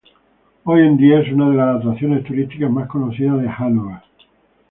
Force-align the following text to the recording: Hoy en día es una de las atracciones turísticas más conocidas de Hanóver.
Hoy 0.63 0.81
en 0.81 0.97
día 0.97 1.19
es 1.19 1.31
una 1.31 1.51
de 1.51 1.57
las 1.57 1.75
atracciones 1.77 2.23
turísticas 2.25 2.71
más 2.71 2.87
conocidas 2.87 3.39
de 3.39 3.47
Hanóver. 3.47 4.01